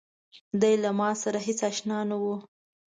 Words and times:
دی 0.61 0.73
له 0.83 0.89
ماسره 0.99 1.39
هېڅ 1.47 1.59
آشنا 1.69 1.99
نه 2.09 2.15
و. 2.21 2.23